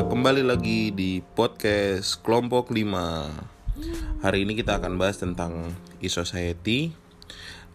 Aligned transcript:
Kembali 0.00 0.40
lagi 0.40 0.88
di 0.96 1.20
podcast 1.20 2.24
kelompok 2.24 2.72
5 2.72 4.24
Hari 4.24 4.38
ini 4.48 4.56
kita 4.56 4.80
akan 4.80 4.96
bahas 4.96 5.20
tentang 5.20 5.76
e-society 6.00 6.96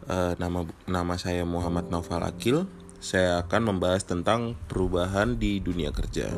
uh, 0.10 0.34
nama, 0.42 0.66
nama 0.90 1.22
saya 1.22 1.46
Muhammad 1.46 1.94
Noval 1.94 2.26
Akil 2.26 2.66
Saya 2.98 3.46
akan 3.46 3.78
membahas 3.78 4.10
tentang 4.10 4.58
perubahan 4.66 5.38
di 5.38 5.62
dunia 5.62 5.94
kerja 5.94 6.34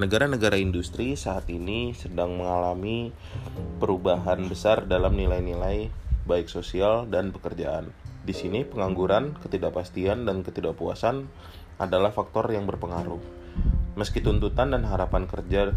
Negara-negara 0.00 0.56
industri 0.56 1.12
saat 1.12 1.44
ini 1.52 1.92
sedang 1.92 2.40
mengalami 2.40 3.12
perubahan 3.76 4.48
besar 4.48 4.88
dalam 4.88 5.12
nilai-nilai 5.12 5.92
baik 6.24 6.46
sosial 6.46 7.10
dan 7.10 7.34
pekerjaan. 7.34 7.90
Di 8.22 8.30
sini 8.30 8.62
pengangguran, 8.62 9.34
ketidakpastian, 9.42 10.28
dan 10.28 10.46
ketidakpuasan 10.46 11.26
adalah 11.80 12.12
faktor 12.12 12.46
yang 12.52 12.68
berpengaruh. 12.70 13.39
Meski 14.00 14.24
tuntutan 14.24 14.72
dan 14.72 14.88
harapan 14.88 15.28
kerja 15.28 15.76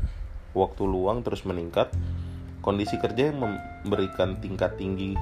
waktu 0.55 0.83
luang 0.87 1.27
terus 1.27 1.43
meningkat, 1.43 1.91
kondisi 2.63 2.95
kerja 2.95 3.35
yang 3.35 3.43
memberikan 3.43 4.39
tingkat 4.39 4.79
tinggi 4.79 5.19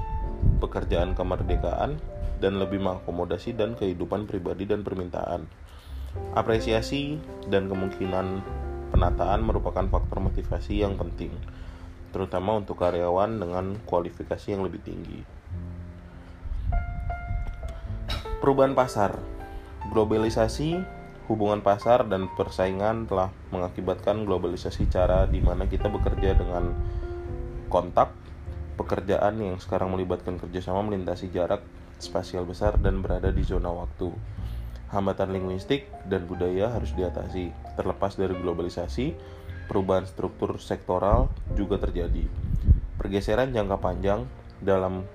pekerjaan 0.62 1.18
kemerdekaan 1.18 1.98
dan 2.38 2.62
lebih 2.62 2.78
mengakomodasi 2.78 3.58
dan 3.58 3.74
kehidupan 3.74 4.30
pribadi 4.30 4.70
dan 4.70 4.86
permintaan. 4.86 5.50
Apresiasi 6.38 7.18
dan 7.50 7.66
kemungkinan 7.66 8.38
penataan 8.94 9.42
merupakan 9.42 9.82
faktor 9.90 10.22
motivasi 10.22 10.86
yang 10.86 10.94
penting, 10.94 11.34
terutama 12.14 12.62
untuk 12.62 12.78
karyawan 12.78 13.34
dengan 13.34 13.82
kualifikasi 13.82 14.46
yang 14.54 14.62
lebih 14.62 14.78
tinggi. 14.78 15.26
Perubahan 18.38 18.78
pasar 18.78 19.18
Globalisasi, 19.90 21.01
hubungan 21.30 21.62
pasar, 21.62 22.06
dan 22.10 22.26
persaingan 22.34 23.06
telah 23.06 23.30
mengakibatkan 23.54 24.26
globalisasi 24.26 24.90
cara 24.90 25.26
di 25.30 25.38
mana 25.38 25.70
kita 25.70 25.86
bekerja 25.86 26.34
dengan 26.34 26.74
kontak, 27.70 28.10
pekerjaan 28.74 29.38
yang 29.38 29.56
sekarang 29.62 29.94
melibatkan 29.94 30.40
kerjasama 30.40 30.82
melintasi 30.82 31.30
jarak 31.30 31.62
spasial 32.02 32.42
besar 32.42 32.74
dan 32.82 32.98
berada 32.98 33.30
di 33.30 33.46
zona 33.46 33.70
waktu. 33.70 34.10
Hambatan 34.90 35.32
linguistik 35.32 35.88
dan 36.04 36.28
budaya 36.28 36.68
harus 36.68 36.92
diatasi. 36.92 37.48
Terlepas 37.78 38.18
dari 38.18 38.36
globalisasi, 38.36 39.16
perubahan 39.70 40.04
struktur 40.04 40.60
sektoral 40.60 41.32
juga 41.56 41.80
terjadi. 41.80 42.28
Pergeseran 43.00 43.56
jangka 43.56 43.80
panjang 43.80 44.28
dalam 44.60 45.08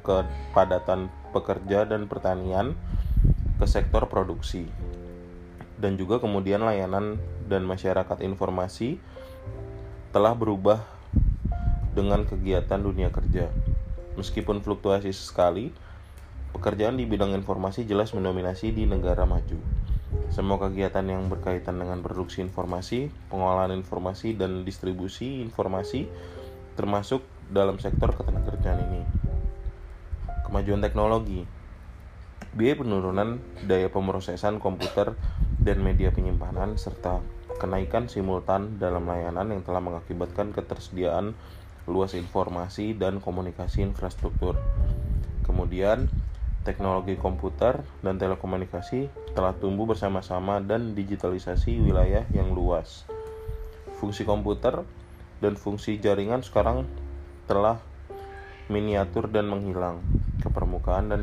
kepadatan 0.00 1.12
pekerja 1.36 1.84
dan 1.84 2.08
pertanian 2.08 2.72
ke 3.60 3.66
sektor 3.68 4.08
produksi 4.08 4.64
dan 5.78 5.94
juga 5.94 6.18
kemudian 6.18 6.62
layanan 6.62 7.16
dan 7.46 7.62
masyarakat 7.62 8.18
informasi 8.26 8.98
telah 10.10 10.34
berubah 10.34 10.82
dengan 11.94 12.26
kegiatan 12.26 12.78
dunia 12.78 13.08
kerja. 13.14 13.50
Meskipun 14.18 14.58
fluktuasi 14.62 15.14
sekali, 15.14 15.70
pekerjaan 16.50 16.98
di 16.98 17.06
bidang 17.06 17.34
informasi 17.38 17.86
jelas 17.86 18.10
mendominasi 18.10 18.74
di 18.74 18.84
negara 18.84 19.22
maju. 19.22 19.58
Semua 20.28 20.58
kegiatan 20.58 21.06
yang 21.06 21.30
berkaitan 21.30 21.78
dengan 21.78 22.02
produksi 22.02 22.42
informasi, 22.42 23.08
pengolahan 23.30 23.72
informasi, 23.72 24.34
dan 24.34 24.66
distribusi 24.66 25.40
informasi 25.40 26.10
termasuk 26.74 27.22
dalam 27.48 27.80
sektor 27.80 28.12
ketenagakerjaan 28.12 28.80
ini. 28.90 29.02
Kemajuan 30.46 30.82
teknologi 30.82 31.42
biaya 32.56 32.80
penurunan 32.80 33.38
daya 33.68 33.92
pemrosesan 33.92 34.56
komputer 34.56 35.12
dan 35.68 35.84
media 35.84 36.08
penyimpanan 36.08 36.80
serta 36.80 37.20
kenaikan 37.60 38.08
simultan 38.08 38.80
dalam 38.80 39.04
layanan 39.04 39.52
yang 39.52 39.62
telah 39.66 39.82
mengakibatkan 39.84 40.54
ketersediaan 40.56 41.36
luas 41.88 42.12
informasi 42.16 42.96
dan 42.96 43.20
komunikasi 43.20 43.84
infrastruktur. 43.84 44.56
Kemudian, 45.44 46.08
teknologi 46.62 47.16
komputer 47.16 47.80
dan 48.04 48.20
telekomunikasi 48.20 49.08
telah 49.32 49.56
tumbuh 49.56 49.88
bersama-sama 49.88 50.60
dan 50.60 50.92
digitalisasi 50.92 51.80
wilayah 51.80 52.28
yang 52.36 52.52
luas. 52.52 53.08
Fungsi 53.96 54.28
komputer 54.28 54.84
dan 55.40 55.56
fungsi 55.56 55.96
jaringan 55.96 56.44
sekarang 56.44 56.84
telah 57.48 57.80
miniatur 58.68 59.32
dan 59.32 59.48
menghilang 59.48 60.04
ke 60.38 60.52
permukaan 60.52 61.08
dan 61.08 61.22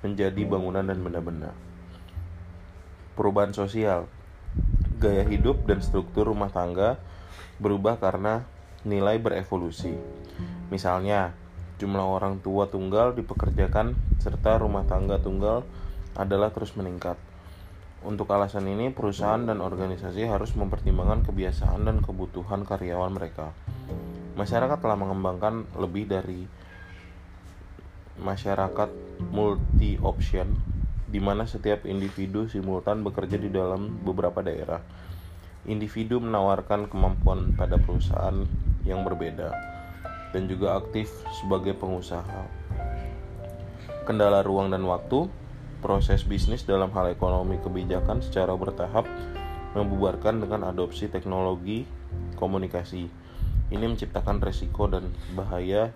menjadi 0.00 0.42
bangunan 0.48 0.84
dan 0.88 1.04
benda-benda. 1.04 1.52
Perubahan 3.14 3.54
sosial, 3.54 4.10
gaya 4.98 5.22
hidup 5.22 5.70
dan 5.70 5.78
struktur 5.78 6.26
rumah 6.26 6.50
tangga 6.50 6.98
berubah 7.62 8.02
karena 8.02 8.42
nilai 8.82 9.22
berevolusi. 9.22 9.94
Misalnya, 10.74 11.30
jumlah 11.78 12.02
orang 12.02 12.42
tua 12.42 12.66
tunggal 12.66 13.14
dipekerjakan 13.14 13.94
serta 14.18 14.58
rumah 14.58 14.82
tangga 14.82 15.22
tunggal 15.22 15.62
adalah 16.18 16.50
terus 16.50 16.74
meningkat. 16.74 17.14
Untuk 18.02 18.28
alasan 18.34 18.66
ini, 18.66 18.90
perusahaan 18.90 19.46
dan 19.46 19.62
organisasi 19.62 20.26
harus 20.26 20.52
mempertimbangkan 20.58 21.22
kebiasaan 21.22 21.86
dan 21.86 22.02
kebutuhan 22.02 22.66
karyawan 22.66 23.14
mereka. 23.14 23.54
Masyarakat 24.34 24.78
telah 24.82 24.98
mengembangkan 24.98 25.70
lebih 25.78 26.10
dari 26.10 26.44
masyarakat 28.18 28.90
multi 29.30 29.98
option 30.02 30.73
di 31.14 31.22
mana 31.22 31.46
setiap 31.46 31.86
individu 31.86 32.50
simultan 32.50 33.06
bekerja 33.06 33.38
di 33.38 33.46
dalam 33.46 34.02
beberapa 34.02 34.42
daerah. 34.42 34.82
Individu 35.62 36.18
menawarkan 36.18 36.90
kemampuan 36.90 37.54
pada 37.54 37.78
perusahaan 37.78 38.42
yang 38.82 39.06
berbeda 39.06 39.54
dan 40.34 40.50
juga 40.50 40.74
aktif 40.74 41.06
sebagai 41.38 41.78
pengusaha. 41.78 42.50
Kendala 44.02 44.42
ruang 44.42 44.74
dan 44.74 44.82
waktu, 44.90 45.30
proses 45.78 46.26
bisnis 46.26 46.66
dalam 46.66 46.90
hal 46.90 47.14
ekonomi 47.14 47.62
kebijakan 47.62 48.18
secara 48.18 48.50
bertahap 48.58 49.06
membubarkan 49.78 50.42
dengan 50.42 50.66
adopsi 50.74 51.06
teknologi 51.06 51.86
komunikasi. 52.34 53.06
Ini 53.70 53.86
menciptakan 53.86 54.42
resiko 54.42 54.90
dan 54.90 55.14
bahaya 55.38 55.94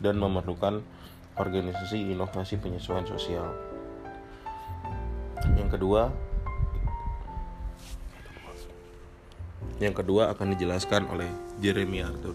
dan 0.00 0.16
memerlukan 0.16 0.80
organisasi 1.36 2.16
inovasi 2.16 2.56
penyesuaian 2.58 3.04
sosial. 3.04 3.67
Yang 5.44 5.78
kedua, 5.78 6.10
yang 9.78 9.94
kedua 9.94 10.34
akan 10.34 10.58
dijelaskan 10.58 11.06
oleh 11.06 11.30
Jeremy 11.62 12.02
Arthur. 12.02 12.34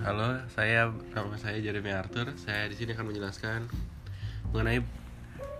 Halo, 0.00 0.40
saya 0.56 0.88
nama 1.12 1.36
saya 1.36 1.60
Jeremy 1.60 1.92
Arthur. 1.92 2.32
Saya 2.40 2.72
di 2.72 2.76
sini 2.80 2.96
akan 2.96 3.12
menjelaskan 3.12 3.68
mengenai 4.56 4.80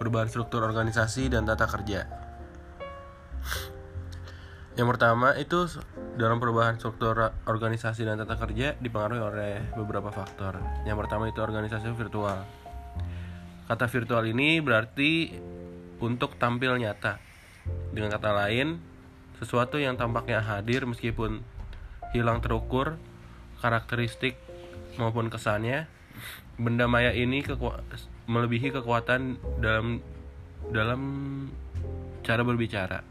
perubahan 0.00 0.32
struktur 0.32 0.64
organisasi 0.64 1.28
dan 1.28 1.44
tata 1.44 1.68
kerja. 1.68 2.08
Yang 4.80 4.96
pertama 4.96 5.36
itu 5.36 5.68
dalam 6.16 6.40
perubahan 6.40 6.80
struktur 6.80 7.36
organisasi 7.44 8.08
dan 8.08 8.16
tata 8.16 8.40
kerja 8.40 8.80
dipengaruhi 8.80 9.20
oleh 9.20 9.52
beberapa 9.76 10.08
faktor. 10.08 10.56
Yang 10.88 11.04
pertama 11.04 11.28
itu 11.28 11.44
organisasi 11.44 11.92
virtual. 11.92 12.59
Kata 13.70 13.86
virtual 13.86 14.26
ini 14.26 14.58
berarti 14.58 15.30
untuk 16.02 16.34
tampil 16.42 16.74
nyata. 16.74 17.22
Dengan 17.94 18.18
kata 18.18 18.34
lain, 18.34 18.82
sesuatu 19.38 19.78
yang 19.78 19.94
tampaknya 19.94 20.42
hadir 20.42 20.90
meskipun 20.90 21.38
hilang 22.10 22.42
terukur 22.42 22.98
karakteristik 23.62 24.34
maupun 24.98 25.30
kesannya, 25.30 25.86
benda 26.58 26.90
maya 26.90 27.14
ini 27.14 27.46
keku 27.46 27.70
melebihi 28.26 28.74
kekuatan 28.74 29.38
dalam 29.62 30.02
dalam 30.74 31.02
cara 32.26 32.42
berbicara. 32.42 33.06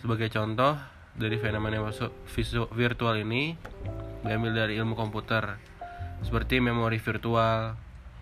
Sebagai 0.00 0.32
contoh 0.32 0.80
dari 1.12 1.36
fenomena 1.36 1.92
virtual 2.72 3.20
ini 3.20 3.52
diambil 4.24 4.64
dari 4.64 4.80
ilmu 4.80 4.96
komputer 4.96 5.60
seperti 6.24 6.56
memori 6.64 6.96
virtual, 6.96 7.76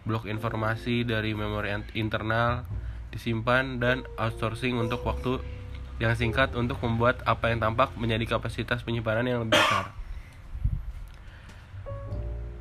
blok 0.04 0.24
informasi 0.26 1.04
dari 1.04 1.36
memori 1.36 1.72
internal 1.96 2.64
disimpan 3.10 3.82
dan 3.82 4.06
outsourcing 4.16 4.78
untuk 4.78 5.02
waktu 5.02 5.42
yang 6.00 6.16
singkat 6.16 6.56
untuk 6.56 6.80
membuat 6.80 7.20
apa 7.28 7.52
yang 7.52 7.60
tampak 7.60 7.92
menjadi 8.00 8.38
kapasitas 8.38 8.80
penyimpanan 8.80 9.28
yang 9.28 9.44
lebih 9.44 9.60
besar. 9.60 9.92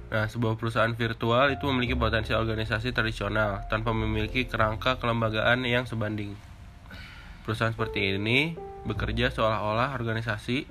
Nah, 0.10 0.26
sebuah 0.26 0.58
perusahaan 0.58 0.92
virtual 0.92 1.54
itu 1.54 1.64
memiliki 1.70 1.94
potensi 1.94 2.34
organisasi 2.34 2.92
tradisional 2.92 3.64
tanpa 3.70 3.94
memiliki 3.94 4.50
kerangka 4.50 4.98
kelembagaan 4.98 5.64
yang 5.64 5.86
sebanding. 5.86 6.34
Perusahaan 7.46 7.72
seperti 7.72 8.18
ini 8.18 8.58
bekerja 8.84 9.30
seolah-olah 9.30 9.94
organisasi 9.94 10.66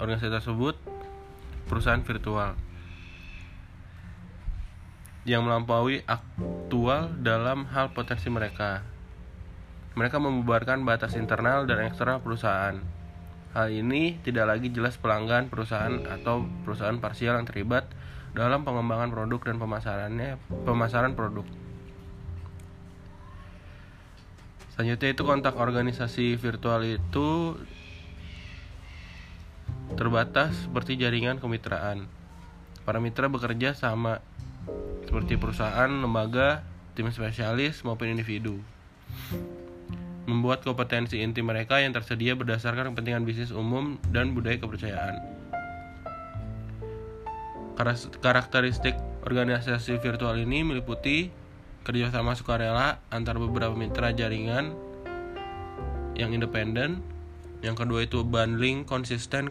organisasi 0.00 0.32
tersebut 0.32 0.74
perusahaan 1.68 2.00
virtual 2.00 2.56
yang 5.26 5.42
melampaui 5.42 6.06
aktual 6.06 7.10
dalam 7.18 7.66
hal 7.74 7.90
potensi 7.90 8.30
mereka. 8.30 8.86
mereka 9.96 10.20
membubarkan 10.20 10.84
batas 10.84 11.16
internal 11.16 11.64
dan 11.64 11.88
eksternal 11.88 12.20
perusahaan. 12.20 12.76
Hal 13.56 13.72
ini 13.72 14.20
tidak 14.20 14.44
lagi 14.44 14.68
jelas 14.68 15.00
pelanggan 15.00 15.48
perusahaan 15.48 16.04
atau 16.04 16.44
perusahaan 16.68 17.00
parsial 17.00 17.40
yang 17.40 17.48
terlibat 17.48 17.88
dalam 18.36 18.68
pengembangan 18.68 19.08
produk 19.08 19.40
dan 19.48 19.56
pemasarannya 19.56 20.36
pemasaran 20.68 21.16
produk. 21.16 21.48
Selanjutnya 24.76 25.16
itu 25.16 25.22
kontak 25.24 25.56
organisasi 25.56 26.36
virtual 26.36 26.84
itu 26.84 27.56
terbatas 29.96 30.68
seperti 30.68 31.00
jaringan 31.00 31.40
kemitraan. 31.40 32.04
Para 32.84 33.00
mitra 33.00 33.32
bekerja 33.32 33.72
sama 33.72 34.20
seperti 35.16 35.40
perusahaan, 35.40 35.88
lembaga, 35.88 36.60
tim 36.92 37.08
spesialis 37.08 37.80
maupun 37.88 38.12
individu. 38.12 38.60
Membuat 40.28 40.60
kompetensi 40.60 41.24
inti 41.24 41.40
mereka 41.40 41.80
yang 41.80 41.96
tersedia 41.96 42.36
berdasarkan 42.36 42.92
kepentingan 42.92 43.24
bisnis 43.24 43.48
umum 43.48 43.96
dan 44.12 44.36
budaya 44.36 44.60
kepercayaan. 44.60 45.16
Karakteristik 48.20 48.92
organisasi 49.24 49.96
virtual 50.04 50.36
ini 50.36 50.60
meliputi 50.68 51.32
kerjasama 51.88 52.36
sukarela 52.36 53.00
antar 53.08 53.40
beberapa 53.40 53.72
mitra 53.72 54.12
jaringan 54.12 54.76
yang 56.12 56.36
independen. 56.36 57.00
Yang 57.64 57.88
kedua 57.88 58.04
itu 58.04 58.20
bundling 58.20 58.84
konsisten 58.84 59.48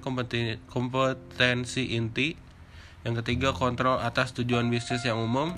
kompetensi 0.69 1.97
inti. 1.97 2.44
Yang 3.05 3.21
ketiga 3.21 3.53
kontrol 3.53 4.01
atas 4.01 4.33
tujuan 4.33 4.67
bisnis 4.73 5.05
yang 5.05 5.21
umum. 5.21 5.53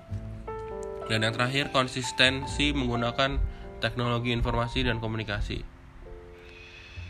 Dan 1.07 1.23
yang 1.23 1.31
terakhir 1.31 1.71
konsistensi 1.71 2.75
menggunakan 2.75 3.39
teknologi 3.79 4.35
informasi 4.35 4.83
dan 4.83 4.99
komunikasi. 4.99 5.63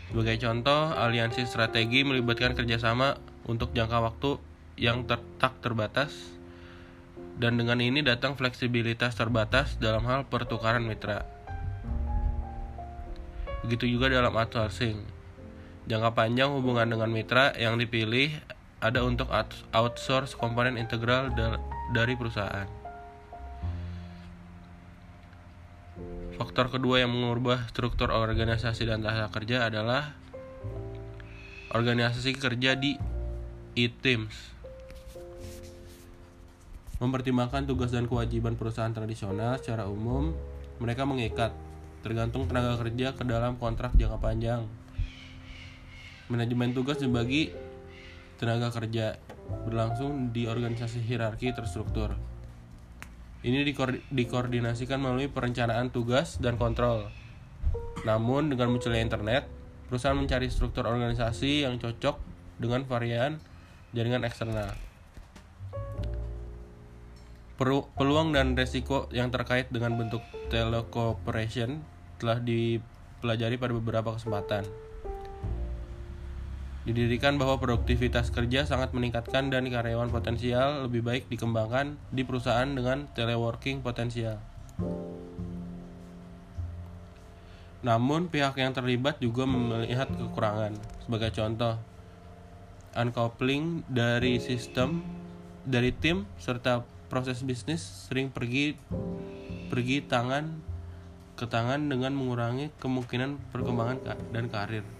Sebagai 0.08 0.38
contoh, 0.38 0.94
aliansi 0.94 1.42
strategi 1.44 2.06
melibatkan 2.06 2.54
kerjasama 2.54 3.18
untuk 3.50 3.74
jangka 3.74 3.98
waktu 3.98 4.30
yang 4.78 5.04
ter 5.10 5.18
tak 5.42 5.58
terbatas 5.58 6.14
dan 7.38 7.54
dengan 7.58 7.78
ini 7.78 8.02
datang 8.02 8.34
fleksibilitas 8.34 9.18
terbatas 9.18 9.78
dalam 9.78 10.06
hal 10.06 10.26
pertukaran 10.26 10.82
mitra. 10.86 11.26
Begitu 13.66 13.98
juga 13.98 14.10
dalam 14.10 14.34
outsourcing. 14.34 15.02
Jangka 15.90 16.14
panjang 16.14 16.50
hubungan 16.54 16.86
dengan 16.86 17.10
mitra 17.10 17.54
yang 17.58 17.78
dipilih 17.78 18.30
ada 18.78 19.02
untuk 19.02 19.26
outsource 19.74 20.38
komponen 20.38 20.78
integral 20.78 21.34
dari 21.90 22.14
perusahaan. 22.14 22.66
Faktor 26.38 26.70
kedua 26.70 27.02
yang 27.02 27.10
mengubah 27.10 27.66
struktur 27.66 28.14
organisasi 28.14 28.86
dan 28.86 29.02
tata 29.02 29.26
kerja 29.34 29.66
adalah 29.66 30.14
organisasi 31.74 32.38
kerja 32.38 32.78
di 32.78 32.94
e-teams 33.74 34.58
mempertimbangkan 36.98 37.62
tugas 37.62 37.94
dan 37.94 38.10
kewajiban 38.10 38.58
perusahaan 38.58 38.90
tradisional 38.90 39.54
secara 39.62 39.86
umum, 39.86 40.34
mereka 40.82 41.06
mengikat 41.06 41.54
tergantung 42.02 42.50
tenaga 42.50 42.78
kerja 42.82 43.14
ke 43.14 43.22
dalam 43.22 43.54
kontrak 43.54 43.94
jangka 43.94 44.18
panjang. 44.18 44.66
Manajemen 46.26 46.74
tugas 46.74 46.98
dibagi 46.98 47.54
tenaga 48.38 48.70
kerja 48.70 49.18
berlangsung 49.66 50.30
di 50.30 50.46
organisasi 50.46 51.02
hierarki 51.02 51.50
terstruktur. 51.52 52.14
Ini 53.42 53.62
dikoordinasikan 54.10 54.98
melalui 54.98 55.30
perencanaan 55.30 55.90
tugas 55.90 56.38
dan 56.42 56.58
kontrol. 56.58 57.10
Namun 58.06 58.50
dengan 58.50 58.70
munculnya 58.70 59.02
internet, 59.02 59.46
perusahaan 59.90 60.18
mencari 60.18 60.50
struktur 60.50 60.86
organisasi 60.86 61.66
yang 61.66 61.78
cocok 61.78 62.18
dengan 62.58 62.86
varian 62.86 63.38
jaringan 63.94 64.26
eksternal 64.26 64.88
peluang 67.58 68.30
dan 68.30 68.54
resiko 68.54 69.10
yang 69.10 69.34
terkait 69.34 69.66
dengan 69.74 69.98
bentuk 69.98 70.22
telecooperation 70.46 71.82
telah 72.22 72.38
dipelajari 72.38 73.58
pada 73.58 73.74
beberapa 73.74 74.14
kesempatan. 74.14 74.62
Didirikan 76.88 77.36
bahwa 77.36 77.60
produktivitas 77.60 78.32
kerja 78.32 78.64
sangat 78.64 78.96
meningkatkan 78.96 79.52
dan 79.52 79.68
karyawan 79.68 80.08
potensial 80.08 80.88
lebih 80.88 81.04
baik 81.04 81.28
dikembangkan 81.28 82.00
di 82.08 82.24
perusahaan 82.24 82.64
dengan 82.64 83.04
teleworking 83.12 83.84
potensial. 83.84 84.40
Namun 87.84 88.32
pihak 88.32 88.56
yang 88.56 88.72
terlibat 88.72 89.20
juga 89.20 89.44
melihat 89.44 90.08
kekurangan. 90.08 90.80
Sebagai 91.04 91.28
contoh, 91.36 91.76
uncoupling 92.96 93.84
dari 93.84 94.40
sistem 94.40 95.04
dari 95.68 95.92
tim 95.92 96.24
serta 96.40 96.88
proses 97.12 97.44
bisnis 97.44 97.84
sering 98.08 98.32
pergi 98.32 98.80
pergi 99.68 100.08
tangan 100.08 100.56
ke 101.36 101.44
tangan 101.44 101.84
dengan 101.84 102.16
mengurangi 102.16 102.72
kemungkinan 102.80 103.52
perkembangan 103.52 104.00
dan 104.32 104.48
karir. 104.48 104.97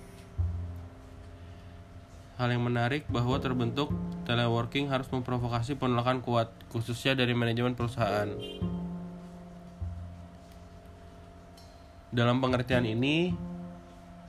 Hal 2.38 2.54
yang 2.54 2.62
menarik 2.62 3.02
bahwa 3.10 3.42
terbentuk 3.42 3.90
teleworking 4.22 4.86
harus 4.86 5.10
memprovokasi 5.10 5.74
penolakan 5.74 6.22
kuat, 6.22 6.54
khususnya 6.70 7.18
dari 7.18 7.34
manajemen 7.34 7.74
perusahaan. 7.74 8.30
Dalam 12.14 12.38
pengertian 12.38 12.86
ini, 12.86 13.34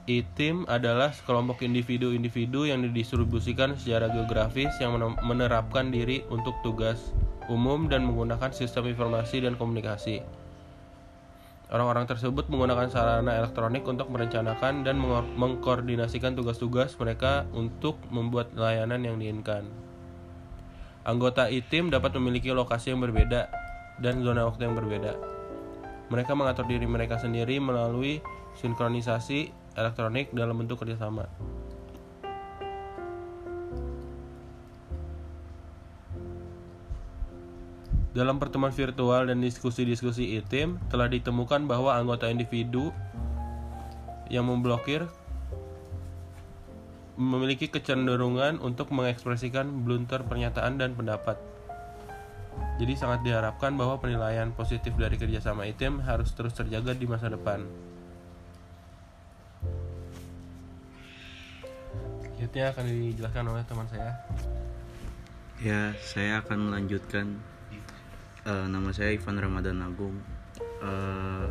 E-team 0.10 0.66
adalah 0.66 1.14
sekelompok 1.14 1.62
individu-individu 1.62 2.66
yang 2.66 2.82
didistribusikan 2.82 3.78
secara 3.78 4.10
geografis 4.10 4.74
yang 4.82 4.98
menerapkan 5.22 5.94
diri 5.94 6.26
untuk 6.34 6.58
tugas 6.66 7.14
umum 7.46 7.86
dan 7.86 8.10
menggunakan 8.10 8.50
sistem 8.50 8.90
informasi 8.90 9.46
dan 9.46 9.54
komunikasi. 9.54 10.39
Orang-orang 11.70 12.10
tersebut 12.10 12.50
menggunakan 12.50 12.90
sarana 12.90 13.38
elektronik 13.38 13.86
untuk 13.86 14.10
merencanakan 14.10 14.82
dan 14.82 14.98
mengkoordinasikan 15.38 16.34
tugas-tugas 16.34 16.98
mereka 16.98 17.46
untuk 17.54 18.02
membuat 18.10 18.58
layanan 18.58 19.06
yang 19.06 19.22
diinginkan. 19.22 19.70
Anggota 21.06 21.46
e-team 21.46 21.94
dapat 21.94 22.18
memiliki 22.18 22.50
lokasi 22.50 22.90
yang 22.90 23.06
berbeda 23.06 23.54
dan 24.02 24.26
zona 24.26 24.50
waktu 24.50 24.66
yang 24.66 24.74
berbeda. 24.74 25.14
Mereka 26.10 26.34
mengatur 26.34 26.66
diri 26.66 26.90
mereka 26.90 27.22
sendiri 27.22 27.62
melalui 27.62 28.18
sinkronisasi 28.58 29.54
elektronik 29.78 30.34
dalam 30.34 30.58
bentuk 30.58 30.82
kerjasama. 30.82 31.30
Dalam 38.20 38.36
pertemuan 38.36 38.76
virtual 38.76 39.32
dan 39.32 39.40
diskusi-diskusi 39.40 40.36
e-team 40.36 40.76
telah 40.92 41.08
ditemukan 41.08 41.72
bahwa 41.72 41.96
anggota 41.96 42.28
individu 42.28 42.92
yang 44.28 44.44
memblokir 44.44 45.08
memiliki 47.16 47.72
kecenderungan 47.72 48.60
untuk 48.60 48.92
mengekspresikan 48.92 49.72
blunter 49.88 50.28
pernyataan 50.28 50.76
dan 50.76 51.00
pendapat. 51.00 51.40
Jadi 52.76 53.00
sangat 53.00 53.24
diharapkan 53.24 53.80
bahwa 53.80 53.96
penilaian 54.04 54.52
positif 54.52 55.00
dari 55.00 55.16
kerjasama 55.16 55.64
e-team 55.72 56.04
harus 56.04 56.36
terus 56.36 56.52
terjaga 56.52 56.92
di 56.92 57.08
masa 57.08 57.32
depan. 57.32 57.64
Selanjutnya 62.36 62.76
akan 62.76 62.84
dijelaskan 62.84 63.46
oleh 63.48 63.64
teman 63.64 63.88
saya. 63.88 64.12
Ya, 65.64 65.96
saya 66.04 66.44
akan 66.44 66.68
melanjutkan 66.68 67.40
uh, 68.50 68.66
nama 68.66 68.90
saya 68.90 69.14
Ivan 69.14 69.38
Ramadan 69.38 69.86
Agung. 69.86 70.18
Uh, 70.82 71.48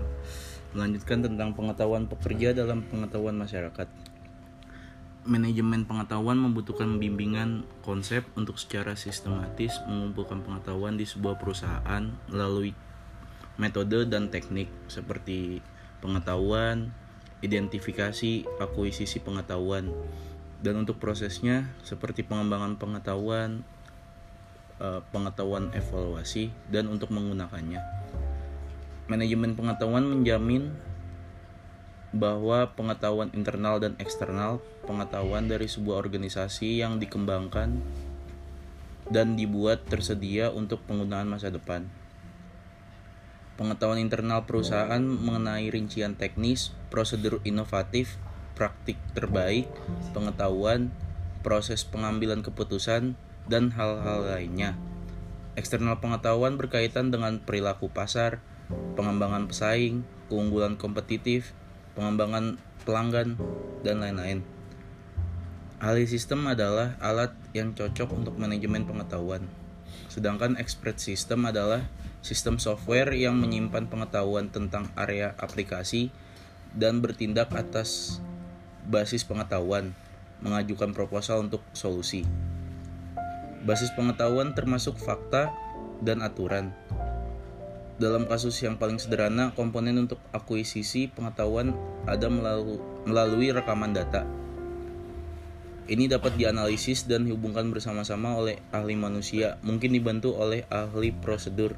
melanjutkan 0.75 1.25
tentang 1.25 1.55
pengetahuan 1.55 2.11
pekerja 2.11 2.53
dalam 2.53 2.85
pengetahuan 2.91 3.39
masyarakat. 3.39 3.89
Manajemen 5.29 5.85
pengetahuan 5.85 6.41
membutuhkan 6.41 6.97
bimbingan 6.97 7.65
konsep 7.85 8.25
untuk 8.33 8.57
secara 8.57 8.97
sistematis 8.97 9.77
mengumpulkan 9.85 10.41
pengetahuan 10.41 10.97
di 10.97 11.05
sebuah 11.05 11.37
perusahaan 11.37 12.03
melalui 12.33 12.73
metode 13.61 14.09
dan 14.09 14.33
teknik 14.33 14.73
seperti 14.89 15.61
pengetahuan, 16.01 16.95
identifikasi, 17.45 18.49
akuisisi 18.57 19.21
pengetahuan, 19.21 19.93
dan 20.65 20.75
untuk 20.81 20.97
prosesnya 20.97 21.69
seperti 21.85 22.25
pengembangan 22.25 22.81
pengetahuan, 22.81 23.67
uh, 24.79 25.03
pengetahuan 25.11 25.71
evaluasi 25.75 26.51
dan 26.71 26.91
untuk 26.91 27.11
menggunakannya. 27.15 27.83
Manajemen 29.09 29.57
pengetahuan 29.57 30.05
menjamin 30.05 30.75
bahwa 32.13 32.73
pengetahuan 32.73 33.29
internal 33.37 33.77
dan 33.81 33.93
eksternal, 34.01 34.65
pengetahuan 34.89 35.45
dari 35.45 35.69
sebuah 35.69 36.01
organisasi 36.01 36.81
yang 36.81 36.97
dikembangkan 36.97 37.85
dan 39.09 39.37
dibuat 39.37 39.85
tersedia 39.89 40.53
untuk 40.53 40.85
penggunaan 40.89 41.29
masa 41.29 41.49
depan. 41.53 41.89
pengetahuan 43.59 43.99
internal 43.99 44.47
perusahaan 44.47 45.03
mengenai 45.03 45.67
rincian 45.75 46.15
teknis, 46.15 46.71
prosedur 46.95 47.43
inovatif, 47.43 48.15
praktik 48.55 48.95
terbaik, 49.19 49.67
pengetahuan, 50.15 50.95
proses 51.43 51.83
pengambilan 51.83 52.47
keputusan, 52.47 53.19
dan 53.49 53.73
hal-hal 53.75 54.29
lainnya. 54.29 54.77
Eksternal 55.59 55.99
pengetahuan 55.99 56.55
berkaitan 56.55 57.11
dengan 57.11 57.43
perilaku 57.43 57.91
pasar, 57.91 58.39
pengembangan 58.95 59.51
pesaing, 59.51 60.07
keunggulan 60.31 60.79
kompetitif, 60.79 61.57
pengembangan 61.99 62.61
pelanggan, 62.87 63.35
dan 63.83 63.99
lain-lain. 63.99 64.41
Ahli 65.79 66.07
sistem 66.07 66.47
adalah 66.47 66.95
alat 67.03 67.35
yang 67.55 67.75
cocok 67.75 68.15
untuk 68.15 68.35
manajemen 68.39 68.87
pengetahuan. 68.87 69.47
Sedangkan 70.11 70.59
expert 70.59 70.99
system 70.99 71.47
adalah 71.47 71.87
sistem 72.23 72.59
software 72.59 73.15
yang 73.15 73.39
menyimpan 73.39 73.87
pengetahuan 73.87 74.51
tentang 74.51 74.91
area 74.99 75.39
aplikasi 75.39 76.11
dan 76.75 76.99
bertindak 76.99 77.55
atas 77.55 78.19
basis 78.89 79.23
pengetahuan, 79.23 79.95
mengajukan 80.43 80.91
proposal 80.97 81.47
untuk 81.47 81.63
solusi. 81.77 82.27
Basis 83.67 83.91
pengetahuan 83.95 84.55
termasuk 84.55 84.95
fakta 84.99 85.51
dan 86.03 86.23
aturan. 86.23 86.71
Dalam 87.99 88.31
kasus 88.31 88.55
yang 88.63 88.79
paling 88.79 89.03
sederhana, 89.03 89.51
komponen 89.59 89.99
untuk 89.99 90.23
akuisisi 90.31 91.11
pengetahuan 91.11 91.75
ada 92.07 92.31
melalui, 92.31 93.51
rekaman 93.51 93.91
data. 93.91 94.23
Ini 95.91 96.07
dapat 96.07 96.39
dianalisis 96.39 97.11
dan 97.11 97.27
dihubungkan 97.27 97.75
bersama-sama 97.75 98.39
oleh 98.39 98.63
ahli 98.71 98.95
manusia, 98.95 99.59
mungkin 99.67 99.91
dibantu 99.91 100.39
oleh 100.39 100.63
ahli 100.71 101.11
prosedur. 101.11 101.75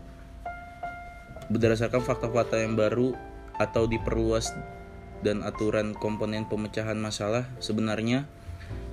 Berdasarkan 1.48 2.04
fakta-fakta 2.04 2.60
yang 2.60 2.76
baru 2.76 3.16
atau 3.56 3.88
diperluas 3.88 4.52
dan 5.24 5.40
aturan 5.40 5.96
komponen 5.96 6.44
pemecahan 6.44 7.00
masalah 7.00 7.48
sebenarnya 7.64 8.28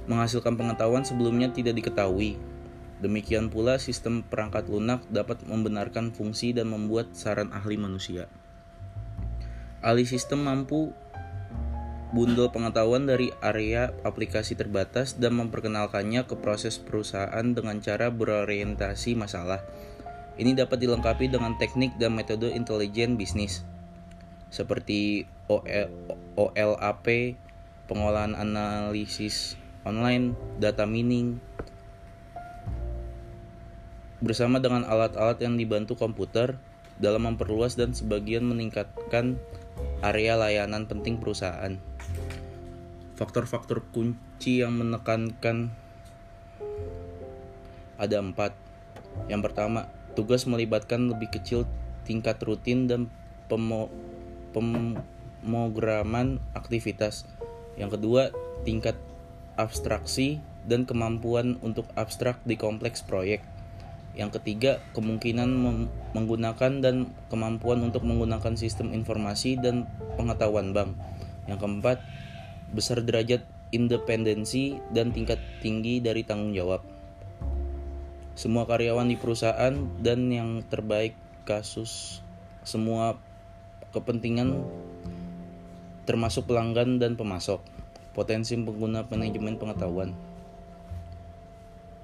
menghasilkan 0.08 0.56
pengetahuan 0.56 1.04
sebelumnya 1.04 1.52
tidak 1.52 1.76
diketahui. 1.76 2.40
Demikian 2.98 3.54
pula 3.54 3.78
sistem 3.78 4.26
perangkat 4.26 4.66
lunak 4.70 5.06
dapat 5.14 5.46
membenarkan 5.46 6.10
fungsi 6.10 6.50
dan 6.54 6.74
membuat 6.74 7.14
saran 7.14 7.54
ahli 7.54 7.78
manusia. 7.78 8.26
Ahli 9.86 10.10
sistem 10.10 10.50
mampu 10.50 10.90
bundel 12.10 12.50
pengetahuan 12.50 13.06
dari 13.06 13.30
area 13.44 13.94
aplikasi 14.02 14.58
terbatas 14.58 15.20
dan 15.22 15.38
memperkenalkannya 15.38 16.26
ke 16.26 16.40
proses 16.40 16.82
perusahaan 16.82 17.46
dengan 17.46 17.78
cara 17.84 18.10
berorientasi 18.10 19.14
masalah. 19.14 19.62
Ini 20.38 20.58
dapat 20.58 20.82
dilengkapi 20.82 21.30
dengan 21.30 21.58
teknik 21.62 21.98
dan 22.02 22.18
metode 22.18 22.50
intelijen 22.54 23.18
bisnis 23.18 23.66
seperti 24.48 25.28
OL, 25.52 25.92
OLAP, 26.40 27.36
pengolahan 27.88 28.36
analisis 28.36 29.60
online, 29.84 30.36
data 30.60 30.84
mining, 30.88 31.40
bersama 34.18 34.58
dengan 34.58 34.82
alat-alat 34.86 35.38
yang 35.42 35.58
dibantu 35.58 35.94
komputer 35.94 36.58
dalam 36.98 37.30
memperluas 37.30 37.78
dan 37.78 37.94
sebagian 37.94 38.46
meningkatkan 38.50 39.38
area 40.02 40.34
layanan 40.34 40.90
penting 40.90 41.22
perusahaan. 41.22 41.78
Faktor-faktor 43.18 43.86
kunci 43.94 44.62
yang 44.62 44.78
menekankan 44.78 45.74
ada 47.98 48.18
empat. 48.22 48.54
Yang 49.26 49.42
pertama, 49.50 49.90
tugas 50.14 50.46
melibatkan 50.46 51.10
lebih 51.10 51.34
kecil 51.34 51.66
tingkat 52.06 52.38
rutin 52.46 52.86
dan 52.86 53.10
pemo 53.50 53.90
pemrograman 54.54 56.42
aktivitas. 56.54 57.26
Yang 57.78 57.98
kedua, 58.02 58.34
tingkat 58.66 58.98
abstraksi 59.58 60.42
dan 60.66 60.86
kemampuan 60.86 61.58
untuk 61.66 61.90
abstrak 61.98 62.42
di 62.46 62.58
kompleks 62.58 63.02
proyek. 63.02 63.57
Yang 64.18 64.42
ketiga, 64.42 64.82
kemungkinan 64.98 65.46
menggunakan 66.18 66.82
dan 66.82 67.14
kemampuan 67.30 67.86
untuk 67.86 68.02
menggunakan 68.02 68.58
sistem 68.58 68.90
informasi 68.90 69.62
dan 69.62 69.86
pengetahuan 70.18 70.74
bank. 70.74 70.98
Yang 71.46 71.60
keempat, 71.62 71.98
besar 72.74 73.06
derajat 73.06 73.46
independensi 73.70 74.82
dan 74.90 75.14
tingkat 75.14 75.38
tinggi 75.62 76.02
dari 76.02 76.26
tanggung 76.26 76.58
jawab. 76.58 76.82
Semua 78.34 78.66
karyawan 78.66 79.10
di 79.10 79.18
perusahaan 79.18 79.74
dan 80.02 80.20
yang 80.34 80.66
terbaik 80.66 81.14
kasus 81.46 82.22
semua 82.68 83.16
kepentingan 83.96 84.62
termasuk 86.04 86.46
pelanggan 86.46 87.00
dan 87.00 87.16
pemasok. 87.16 87.64
Potensi 88.18 88.58
pengguna 88.58 89.06
manajemen 89.06 89.62
pengetahuan. 89.62 90.12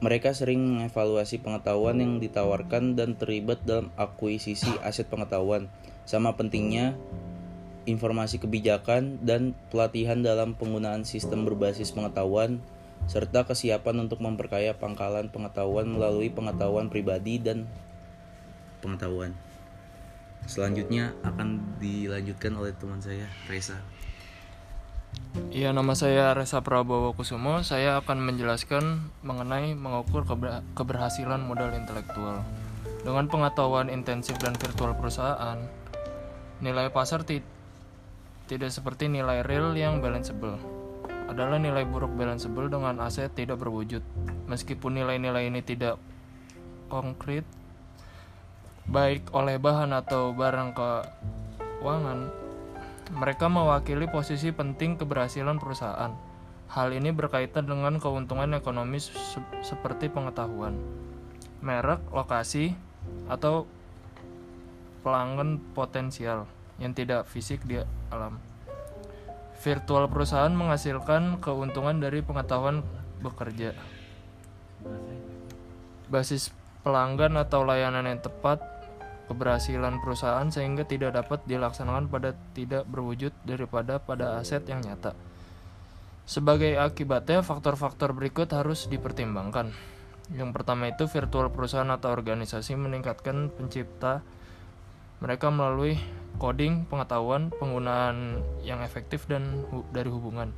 Mereka 0.03 0.35
sering 0.35 0.59
mengevaluasi 0.59 1.39
pengetahuan 1.39 1.95
yang 2.03 2.19
ditawarkan 2.19 2.99
dan 2.99 3.15
terlibat 3.15 3.63
dalam 3.63 3.87
akuisisi 3.95 4.67
aset 4.83 5.07
pengetahuan. 5.07 5.71
Sama 6.03 6.35
pentingnya 6.35 6.99
informasi 7.87 8.43
kebijakan 8.43 9.23
dan 9.23 9.55
pelatihan 9.71 10.19
dalam 10.19 10.59
penggunaan 10.59 11.07
sistem 11.07 11.47
berbasis 11.47 11.95
pengetahuan 11.95 12.59
serta 13.07 13.47
kesiapan 13.47 14.07
untuk 14.07 14.19
memperkaya 14.19 14.75
pangkalan 14.75 15.31
pengetahuan 15.31 15.87
melalui 15.87 16.27
pengetahuan 16.27 16.91
pribadi 16.91 17.39
dan 17.39 17.67
pengetahuan. 18.83 19.31
Selanjutnya 20.43 21.15
akan 21.23 21.79
dilanjutkan 21.79 22.51
oleh 22.59 22.75
teman 22.75 22.99
saya, 22.99 23.27
Reza. 23.47 23.79
Iya, 25.53 25.69
nama 25.69 25.93
saya 25.93 26.33
Reza 26.33 26.65
Prabowo 26.65 27.13
Kusumo. 27.13 27.61
Saya 27.61 28.01
akan 28.01 28.25
menjelaskan 28.25 29.13
mengenai 29.21 29.77
mengukur 29.77 30.25
keber 30.25 30.65
keberhasilan 30.73 31.45
modal 31.45 31.73
intelektual. 31.77 32.41
Dengan 33.05 33.29
pengetahuan 33.29 33.93
intensif 33.93 34.39
dan 34.41 34.57
virtual 34.57 34.97
perusahaan, 34.97 35.61
nilai 36.57 36.89
pasar 36.89 37.21
ti 37.21 37.45
tidak 38.49 38.73
seperti 38.73 39.07
nilai 39.13 39.45
real 39.45 39.77
yang 39.77 40.01
balanceable. 40.01 40.57
Adalah 41.29 41.61
nilai 41.61 41.85
buruk 41.85 42.11
balanceable 42.17 42.67
dengan 42.73 42.99
aset 43.05 43.29
tidak 43.31 43.61
berwujud. 43.61 44.01
Meskipun 44.49 44.99
nilai-nilai 44.99 45.53
ini 45.53 45.61
tidak 45.61 46.01
konkret, 46.91 47.47
baik 48.89 49.31
oleh 49.31 49.61
bahan 49.61 49.95
atau 49.95 50.35
barang 50.35 50.75
keuangan, 50.75 52.42
mereka 53.13 53.45
mewakili 53.45 54.09
posisi 54.09 54.49
penting 54.49 54.97
keberhasilan 54.97 55.61
perusahaan. 55.61 56.11
Hal 56.73 56.89
ini 56.89 57.13
berkaitan 57.13 57.69
dengan 57.69 58.01
keuntungan 58.01 58.57
ekonomis 58.57 59.13
se 59.13 59.37
seperti 59.61 60.09
pengetahuan, 60.09 60.73
merek, 61.61 62.01
lokasi, 62.09 62.73
atau 63.29 63.69
pelanggan 65.05 65.61
potensial 65.77 66.49
yang 66.81 66.97
tidak 66.97 67.29
fisik 67.29 67.61
di 67.69 67.77
alam. 68.09 68.41
Virtual 69.61 70.09
perusahaan 70.09 70.51
menghasilkan 70.51 71.37
keuntungan 71.37 72.01
dari 72.01 72.25
pengetahuan 72.25 72.81
bekerja. 73.21 73.77
Basis 76.09 76.49
pelanggan 76.81 77.37
atau 77.37 77.61
layanan 77.63 78.09
yang 78.09 78.19
tepat 78.19 78.72
keberhasilan 79.29 80.03
perusahaan 80.03 80.47
sehingga 80.51 80.83
tidak 80.83 81.15
dapat 81.15 81.43
dilaksanakan 81.47 82.11
pada 82.11 82.35
tidak 82.51 82.83
berwujud 82.87 83.31
daripada 83.47 83.99
pada 83.99 84.39
aset 84.39 84.63
yang 84.67 84.83
nyata. 84.83 85.15
Sebagai 86.23 86.79
akibatnya, 86.79 87.43
faktor-faktor 87.43 88.15
berikut 88.15 88.47
harus 88.55 88.87
dipertimbangkan. 88.87 89.75
Yang 90.31 90.49
pertama 90.55 90.87
itu 90.87 91.03
virtual 91.11 91.51
perusahaan 91.51 91.91
atau 91.91 92.15
organisasi 92.15 92.79
meningkatkan 92.79 93.51
pencipta 93.51 94.23
mereka 95.19 95.51
melalui 95.51 95.99
coding, 96.39 96.87
pengetahuan, 96.87 97.51
penggunaan 97.51 98.39
yang 98.63 98.79
efektif 98.83 99.27
dan 99.27 99.67
hu 99.71 99.83
dari 99.91 100.07
hubungan 100.07 100.51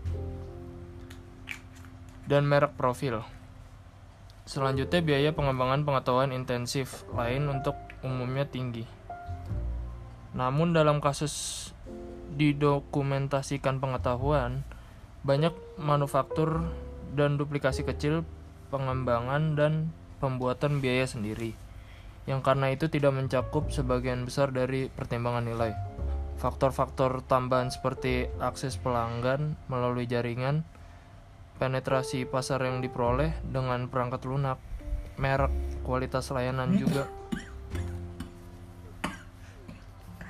dan 2.26 2.46
merek 2.46 2.74
profil. 2.74 3.22
Selanjutnya 4.46 5.02
biaya 5.02 5.34
pengembangan 5.34 5.86
pengetahuan 5.86 6.30
intensif 6.30 7.06
lain 7.14 7.50
untuk 7.50 7.74
umumnya 8.06 8.46
tinggi. 8.46 8.86
Namun 10.38 10.78
dalam 10.78 11.02
kasus 11.02 11.74
didokumentasikan 12.38 13.82
pengetahuan, 13.82 14.62
banyak 15.26 15.56
manufaktur 15.82 16.70
dan 17.18 17.42
duplikasi 17.42 17.82
kecil 17.82 18.22
pengembangan 18.70 19.58
dan 19.58 19.74
pembuatan 20.20 20.84
biaya 20.84 21.08
sendiri, 21.10 21.58
yang 22.30 22.44
karena 22.46 22.70
itu 22.76 22.92
tidak 22.92 23.16
mencakup 23.16 23.72
sebagian 23.72 24.28
besar 24.28 24.52
dari 24.52 24.92
pertimbangan 24.92 25.48
nilai. 25.48 25.74
Faktor-faktor 26.36 27.24
tambahan 27.24 27.72
seperti 27.72 28.28
akses 28.44 28.76
pelanggan 28.76 29.56
melalui 29.72 30.04
jaringan, 30.04 30.68
penetrasi 31.56 32.28
pasar 32.28 32.60
yang 32.68 32.84
diperoleh 32.84 33.32
dengan 33.48 33.88
perangkat 33.88 34.28
lunak, 34.28 34.60
merek, 35.16 35.56
kualitas 35.88 36.28
layanan 36.36 36.76
juga 36.76 37.08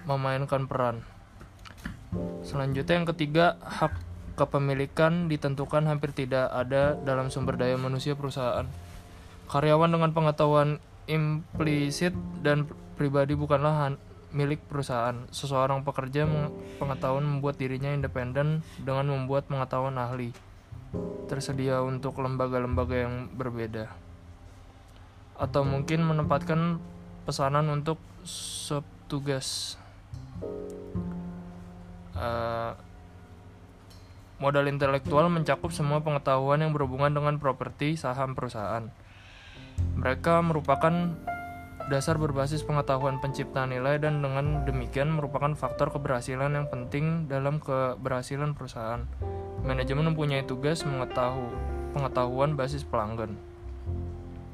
memainkan 0.05 0.69
peran. 0.69 1.01
Selanjutnya 2.45 2.95
yang 3.01 3.09
ketiga, 3.09 3.45
hak 3.61 3.91
kepemilikan 4.35 5.31
ditentukan 5.31 5.87
hampir 5.87 6.11
tidak 6.11 6.51
ada 6.51 6.95
dalam 7.01 7.31
sumber 7.31 7.55
daya 7.55 7.75
manusia 7.79 8.13
perusahaan. 8.13 8.67
Karyawan 9.49 9.91
dengan 9.91 10.11
pengetahuan 10.11 10.77
implisit 11.05 12.13
dan 12.41 12.69
pribadi 12.97 13.33
bukanlah 13.37 13.95
milik 14.35 14.59
perusahaan. 14.67 15.15
Seseorang 15.31 15.87
pekerja 15.87 16.27
pengetahuan 16.75 17.23
membuat 17.23 17.55
dirinya 17.55 17.89
independen 17.95 18.61
dengan 18.83 19.07
membuat 19.07 19.47
pengetahuan 19.47 19.95
ahli. 19.95 20.35
Tersedia 21.31 21.79
untuk 21.81 22.19
lembaga-lembaga 22.19 23.07
yang 23.07 23.31
berbeda. 23.31 23.87
Atau 25.39 25.63
mungkin 25.63 26.03
menempatkan 26.03 26.79
pesanan 27.23 27.71
untuk 27.71 27.99
subtugas. 28.27 29.79
Eh, 32.15 32.71
modal 34.39 34.71
intelektual 34.71 35.27
mencakup 35.27 35.71
semua 35.71 35.99
pengetahuan 35.99 36.63
yang 36.63 36.71
berhubungan 36.71 37.11
dengan 37.11 37.35
properti 37.39 37.99
saham 37.99 38.35
perusahaan. 38.35 38.87
Mereka 39.95 40.43
merupakan 40.43 41.15
dasar 41.85 42.17
berbasis 42.17 42.65
pengetahuan 42.65 43.21
pencipta 43.21 43.67
nilai 43.69 44.01
dan 44.01 44.23
dengan 44.23 44.65
demikian 44.65 45.13
merupakan 45.13 45.53
faktor 45.53 45.93
keberhasilan 45.93 46.55
yang 46.55 46.67
penting 46.71 47.29
dalam 47.29 47.61
keberhasilan 47.61 48.57
perusahaan. 48.57 49.05
Manajemen 49.61 50.13
mempunyai 50.13 50.47
tugas 50.47 50.81
mengetahui 50.87 51.51
pengetahuan 51.93 52.57
basis 52.57 52.87
pelanggan. 52.87 53.37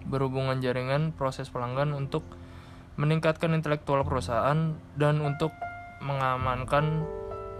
Berhubungan 0.09 0.59
jaringan 0.59 1.15
proses 1.15 1.47
pelanggan 1.47 1.95
untuk 1.95 2.25
meningkatkan 2.99 3.55
intelektual 3.55 4.03
perusahaan 4.03 4.75
dan 4.99 5.15
untuk 5.23 5.55
mengamankan 6.01 7.05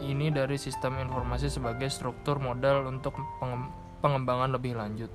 ini 0.01 0.33
dari 0.33 0.57
sistem 0.57 0.98
informasi 0.98 1.48
sebagai 1.48 1.88
struktur 1.93 2.41
modal 2.41 2.89
untuk 2.89 3.13
pengem- 3.38 3.69
pengembangan 4.01 4.50
lebih 4.50 4.74
lanjut. 4.74 5.13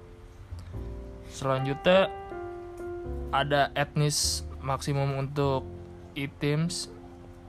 Selanjutnya 1.26 2.08
ada 3.34 3.74
etnis 3.74 4.46
maksimum 4.62 5.18
untuk 5.18 5.66
items. 6.14 6.88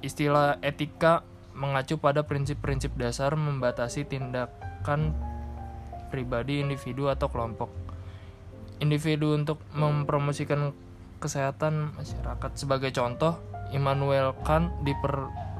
Istilah 0.01 0.61
etika 0.61 1.25
mengacu 1.57 1.97
pada 1.97 2.21
prinsip-prinsip 2.21 2.93
dasar 2.97 3.33
membatasi 3.33 4.05
tindakan 4.05 5.13
pribadi, 6.13 6.61
individu 6.61 7.09
atau 7.09 7.29
kelompok. 7.29 7.69
Individu 8.77 9.33
untuk 9.33 9.57
mempromosikan 9.73 10.69
kesehatan 11.17 11.97
masyarakat 11.97 12.51
sebagai 12.53 12.93
contoh, 12.93 13.41
Immanuel 13.73 14.37
Kant 14.45 14.69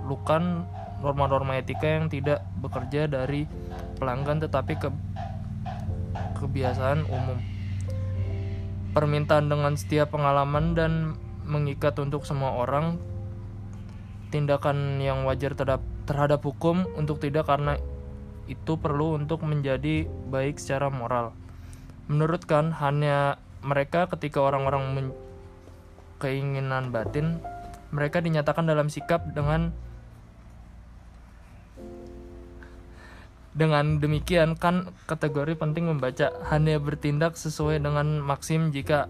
diperlukan 0.08 0.64
norma-norma 1.04 1.60
etika 1.60 2.00
yang 2.00 2.08
tidak 2.08 2.40
bekerja 2.64 3.12
dari 3.12 3.44
pelanggan 4.00 4.40
tetapi 4.40 4.80
ke 4.80 4.88
kebiasaan 6.40 7.04
umum. 7.12 7.36
Permintaan 8.96 9.52
dengan 9.52 9.76
setiap 9.76 10.16
pengalaman 10.16 10.74
dan 10.80 10.92
mengikat 11.44 12.00
untuk 12.00 12.24
semua 12.24 12.56
orang 12.56 12.96
tindakan 14.32 15.04
yang 15.04 15.28
wajar 15.28 15.60
terhadap, 15.60 15.84
terhadap 16.08 16.40
hukum 16.40 16.88
untuk 16.96 17.20
tidak 17.20 17.52
karena 17.52 17.76
itu 18.48 18.80
perlu 18.80 19.20
untuk 19.20 19.44
menjadi 19.44 20.08
baik 20.32 20.56
secara 20.56 20.88
moral. 20.88 21.36
Menurut 22.08 22.48
Kant 22.48 22.80
hanya 22.80 23.44
mereka 23.60 24.08
ketika 24.08 24.40
orang-orang 24.40 25.12
keinginan 26.24 26.96
batin 26.96 27.44
mereka 27.92 28.24
dinyatakan 28.24 28.64
dalam 28.68 28.88
sikap 28.88 29.36
dengan 29.36 29.76
Dengan 33.58 33.98
demikian 33.98 34.54
kan 34.54 34.94
kategori 35.10 35.58
penting 35.58 35.90
membaca 35.90 36.30
hanya 36.54 36.78
bertindak 36.78 37.34
sesuai 37.34 37.82
dengan 37.82 38.22
maksim 38.22 38.70
jika 38.70 39.10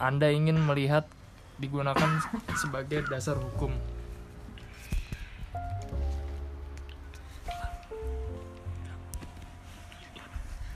Anda 0.00 0.32
ingin 0.32 0.56
melihat 0.64 1.04
digunakan 1.60 2.24
sebagai 2.56 3.04
dasar 3.12 3.36
hukum. 3.36 3.76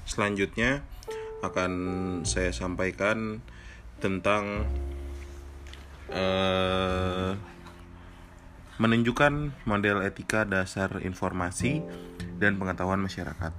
Selanjutnya 0.05 0.85
akan 1.41 1.73
saya 2.29 2.53
sampaikan 2.53 3.41
tentang 3.97 4.69
eh, 6.13 7.33
menunjukkan 8.77 9.65
model 9.65 10.05
etika 10.05 10.45
dasar 10.45 11.01
informasi 11.01 11.81
dan 12.39 12.59
pengetahuan 12.59 13.01
masyarakat. 13.01 13.53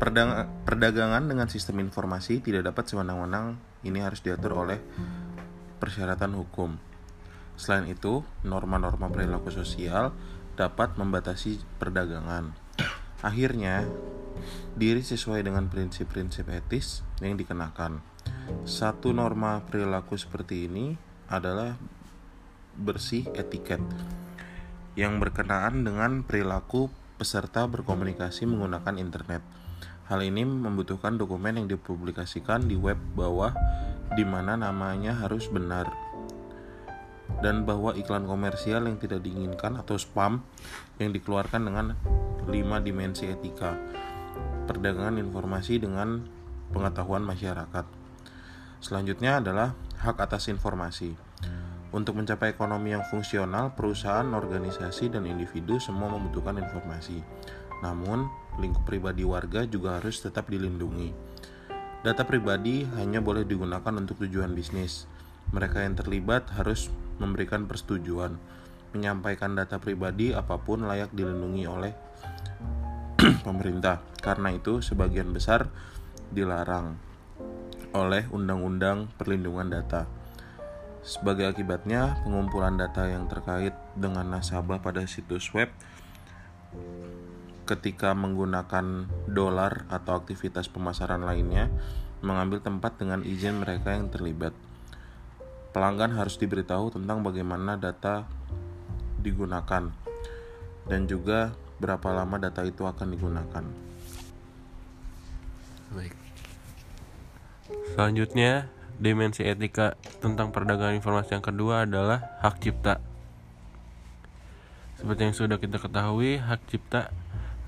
Perdang- 0.00 0.48
perdagangan 0.64 1.28
dengan 1.28 1.46
sistem 1.46 1.84
informasi 1.84 2.40
tidak 2.40 2.72
dapat 2.72 2.88
sewenang-wenang 2.88 3.60
ini 3.84 4.00
harus 4.00 4.24
diatur 4.24 4.56
oleh 4.66 4.80
persyaratan 5.78 6.34
hukum. 6.36 6.80
Selain 7.60 7.84
itu, 7.84 8.24
norma-norma 8.40 9.12
perilaku 9.12 9.52
sosial 9.52 10.16
dapat 10.56 10.96
membatasi 10.96 11.60
perdagangan. 11.76 12.56
Akhirnya, 13.20 13.84
diri 14.72 15.04
sesuai 15.04 15.44
dengan 15.44 15.68
prinsip-prinsip 15.68 16.48
etis 16.48 17.04
yang 17.20 17.36
dikenakan. 17.36 18.00
Satu 18.64 19.12
norma 19.12 19.60
perilaku 19.68 20.16
seperti 20.16 20.64
ini 20.64 20.96
adalah 21.28 21.76
bersih 22.80 23.28
etiket 23.36 23.84
yang 24.98 25.22
berkenaan 25.22 25.86
dengan 25.86 26.22
perilaku 26.26 26.90
peserta 27.20 27.68
berkomunikasi 27.68 28.48
menggunakan 28.48 28.96
internet. 28.96 29.42
Hal 30.10 30.24
ini 30.26 30.42
membutuhkan 30.42 31.14
dokumen 31.20 31.62
yang 31.62 31.66
dipublikasikan 31.70 32.66
di 32.66 32.74
web 32.74 32.98
bawah 33.14 33.54
di 34.18 34.26
mana 34.26 34.58
namanya 34.58 35.14
harus 35.14 35.46
benar 35.46 36.10
dan 37.38 37.62
bahwa 37.62 37.94
iklan 37.94 38.26
komersial 38.26 38.90
yang 38.90 38.98
tidak 38.98 39.22
diinginkan 39.22 39.78
atau 39.78 39.94
spam 39.94 40.42
yang 40.98 41.14
dikeluarkan 41.14 41.62
dengan 41.62 41.86
5 42.50 42.50
dimensi 42.82 43.30
etika 43.30 43.78
perdagangan 44.66 45.22
informasi 45.22 45.78
dengan 45.78 46.26
pengetahuan 46.70 47.22
masyarakat. 47.22 47.86
Selanjutnya 48.82 49.38
adalah 49.38 49.74
hak 50.02 50.16
atas 50.18 50.46
informasi. 50.50 51.14
Untuk 51.90 52.22
mencapai 52.22 52.54
ekonomi 52.54 52.94
yang 52.94 53.02
fungsional, 53.02 53.74
perusahaan, 53.74 54.26
organisasi, 54.30 55.10
dan 55.10 55.26
individu 55.26 55.82
semua 55.82 56.06
membutuhkan 56.06 56.54
informasi. 56.62 57.18
Namun, 57.82 58.30
lingkup 58.62 58.86
pribadi 58.86 59.26
warga 59.26 59.66
juga 59.66 59.98
harus 59.98 60.22
tetap 60.22 60.46
dilindungi. 60.46 61.10
Data 62.06 62.22
pribadi 62.22 62.86
hanya 62.94 63.18
boleh 63.18 63.42
digunakan 63.42 63.90
untuk 63.98 64.22
tujuan 64.22 64.54
bisnis. 64.54 65.10
Mereka 65.50 65.82
yang 65.82 65.98
terlibat 65.98 66.46
harus 66.54 66.94
memberikan 67.18 67.66
persetujuan. 67.66 68.38
Menyampaikan 68.94 69.58
data 69.58 69.82
pribadi 69.82 70.30
apa 70.30 70.62
pun 70.62 70.86
layak 70.86 71.10
dilindungi 71.10 71.64
oleh 71.66 71.92
pemerintah. 73.46 73.98
Karena 74.22 74.54
itu, 74.54 74.78
sebagian 74.78 75.34
besar 75.34 75.66
dilarang 76.30 76.94
oleh 77.90 78.30
Undang-Undang 78.30 79.18
Perlindungan 79.18 79.66
Data. 79.66 80.19
Sebagai 81.00 81.48
akibatnya, 81.48 82.20
pengumpulan 82.24 82.76
data 82.76 83.08
yang 83.08 83.24
terkait 83.24 83.72
dengan 83.96 84.36
nasabah 84.36 84.84
pada 84.84 85.04
situs 85.08 85.48
web 85.56 85.72
ketika 87.64 88.12
menggunakan 88.18 89.06
dolar 89.30 89.86
atau 89.86 90.18
aktivitas 90.18 90.66
pemasaran 90.66 91.22
lainnya 91.22 91.70
mengambil 92.20 92.60
tempat 92.60 92.98
dengan 92.98 93.22
izin 93.22 93.62
mereka 93.62 93.94
yang 93.96 94.10
terlibat. 94.10 94.52
Pelanggan 95.70 96.18
harus 96.18 96.34
diberitahu 96.36 96.98
tentang 96.98 97.22
bagaimana 97.22 97.78
data 97.78 98.26
digunakan 99.22 99.94
dan 100.90 101.00
juga 101.06 101.54
berapa 101.78 102.10
lama 102.10 102.36
data 102.42 102.66
itu 102.66 102.82
akan 102.84 103.08
digunakan. 103.14 103.64
Baik. 105.94 106.14
Selanjutnya, 107.94 108.66
dimensi 109.00 109.40
etika 109.42 109.96
tentang 110.20 110.52
perdagangan 110.52 111.00
informasi 111.00 111.40
yang 111.40 111.44
kedua 111.44 111.88
adalah 111.88 112.36
hak 112.44 112.60
cipta. 112.60 113.00
Seperti 115.00 115.20
yang 115.24 115.34
sudah 115.34 115.56
kita 115.56 115.80
ketahui, 115.80 116.36
hak 116.36 116.60
cipta 116.68 117.08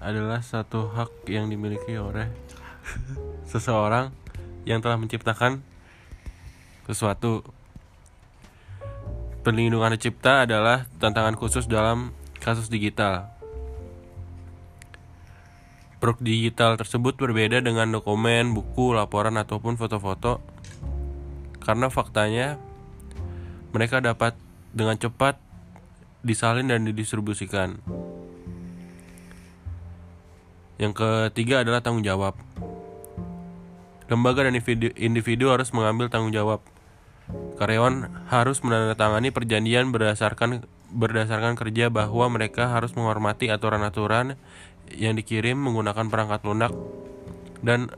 adalah 0.05 0.45
satu 0.45 0.93
hak 0.93 1.25
yang 1.33 1.49
dimiliki 1.49 1.97
oleh 1.97 2.29
seseorang 3.51 4.13
yang 4.69 4.85
telah 4.85 5.01
menciptakan 5.01 5.65
sesuatu. 6.85 7.41
Perlindungan 9.43 9.97
cipta 9.99 10.47
adalah 10.47 10.87
tantangan 11.01 11.35
khusus 11.35 11.67
dalam 11.67 12.15
kasus 12.39 12.69
digital. 12.69 13.33
Produk 15.99 16.21
digital 16.23 16.79
tersebut 16.79 17.17
berbeda 17.17 17.63
dengan 17.63 17.91
dokumen, 17.91 18.55
buku, 18.55 18.95
laporan, 18.95 19.39
ataupun 19.39 19.75
foto-foto 19.79 20.52
karena 21.63 21.89
faktanya 21.89 22.59
mereka 23.73 24.03
dapat 24.05 24.37
dengan 24.75 24.99
cepat 25.01 25.41
disalin 26.23 26.71
dan 26.71 26.87
didistribusikan. 26.87 27.83
Yang 30.79 30.99
ketiga 30.99 31.63
adalah 31.63 31.79
tanggung 31.79 32.03
jawab. 32.03 32.35
Lembaga 34.11 34.45
dan 34.45 34.59
individu, 34.59 34.91
individu 34.99 35.47
harus 35.49 35.71
mengambil 35.71 36.11
tanggung 36.11 36.35
jawab. 36.35 36.61
Karyawan 37.57 38.27
harus 38.29 38.61
menandatangani 38.61 39.31
perjanjian 39.31 39.95
berdasarkan 39.95 40.67
berdasarkan 40.93 41.57
kerja 41.57 41.89
bahwa 41.89 42.29
mereka 42.29 42.69
harus 42.69 42.93
menghormati 42.93 43.49
aturan-aturan 43.49 44.37
yang 44.93 45.17
dikirim 45.17 45.57
menggunakan 45.57 46.13
perangkat 46.13 46.45
lunak 46.45 46.73
dan 47.65 47.89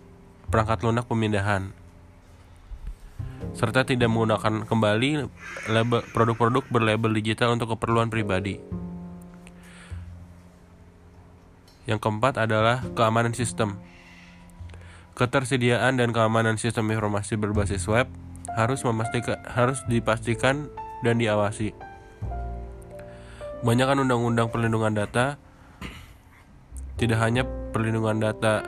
perangkat 0.46 0.86
lunak 0.86 1.08
pemindahan 1.10 1.74
serta 3.54 3.86
tidak 3.86 4.10
menggunakan 4.10 4.66
kembali 4.66 5.30
produk-produk 6.10 6.66
berlabel 6.68 7.14
digital 7.14 7.54
untuk 7.54 7.78
keperluan 7.78 8.10
pribadi. 8.10 8.58
Yang 11.86 12.00
keempat 12.02 12.40
adalah 12.40 12.82
keamanan 12.96 13.36
sistem. 13.36 13.78
Ketersediaan 15.14 15.94
dan 15.94 16.10
keamanan 16.10 16.58
sistem 16.58 16.90
informasi 16.90 17.38
berbasis 17.38 17.86
web 17.86 18.10
harus 18.58 18.82
memastikan 18.82 19.38
harus 19.46 19.78
dipastikan 19.86 20.66
dan 21.06 21.22
diawasi. 21.22 21.70
Kebanyakan 23.62 24.04
undang-undang 24.04 24.52
perlindungan 24.52 24.92
data 24.92 25.40
tidak 27.00 27.18
hanya 27.22 27.46
perlindungan 27.72 28.20
data 28.20 28.66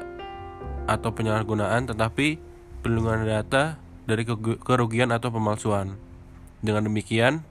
atau 0.87 1.11
penyalahgunaan 1.13 1.91
tetapi 1.91 2.39
perlindungan 2.81 3.27
data 3.27 3.77
dari 4.07 4.23
kerugian 4.63 5.11
atau 5.11 5.35
pemalsuan. 5.35 5.99
Dengan 6.63 6.87
demikian, 6.87 7.43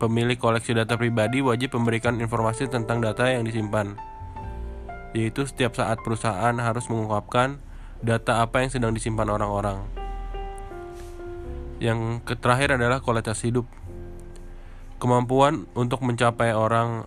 pemilik 0.00 0.40
koleksi 0.40 0.74
data 0.74 0.96
pribadi 0.96 1.44
wajib 1.44 1.76
memberikan 1.76 2.18
informasi 2.18 2.66
tentang 2.66 3.04
data 3.04 3.28
yang 3.28 3.44
disimpan. 3.44 3.94
Yaitu 5.12 5.44
setiap 5.44 5.76
saat 5.76 6.00
perusahaan 6.00 6.56
harus 6.56 6.88
mengungkapkan 6.88 7.60
data 8.00 8.42
apa 8.42 8.64
yang 8.64 8.70
sedang 8.72 8.92
disimpan 8.96 9.28
orang-orang. 9.28 9.84
Yang 11.78 12.26
terakhir 12.42 12.74
adalah 12.74 12.98
kualitas 12.98 13.38
hidup. 13.46 13.68
Kemampuan 14.98 15.70
untuk 15.78 16.02
mencapai 16.02 16.50
orang 16.50 17.06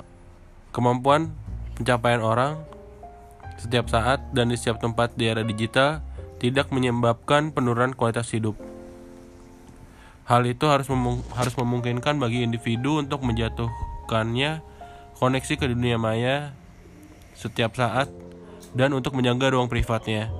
kemampuan 0.71 1.35
pencapaian 1.75 2.23
orang 2.23 2.63
setiap 3.59 3.91
saat 3.91 4.23
dan 4.31 4.47
di 4.47 4.55
setiap 4.55 4.79
tempat 4.79 5.11
di 5.19 5.27
era 5.27 5.43
digital 5.43 5.99
tidak 6.39 6.71
menyebabkan 6.71 7.51
penurunan 7.51 7.91
kualitas 7.91 8.31
hidup. 8.31 8.70
Hal 10.31 10.47
itu 10.47 10.63
harus 10.63 10.87
memung 10.87 11.19
harus 11.35 11.51
memungkinkan 11.59 12.15
bagi 12.15 12.47
individu 12.47 13.03
untuk 13.03 13.19
menjatuhkannya 13.27 14.63
koneksi 15.19 15.53
ke 15.59 15.65
dunia 15.67 15.99
maya 15.99 16.55
setiap 17.35 17.75
saat 17.75 18.07
dan 18.71 18.95
untuk 18.95 19.11
menjaga 19.11 19.51
ruang 19.51 19.67
privatnya. 19.67 20.31